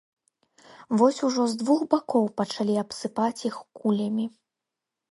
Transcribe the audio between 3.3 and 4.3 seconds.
іх кулямі.